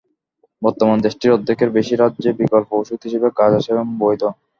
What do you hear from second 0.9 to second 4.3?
দেশটির অর্ধেকের বেশি রাজ্যে বিকল্প ওষুধ হিসেবে গাঁজা সেবন বৈধ।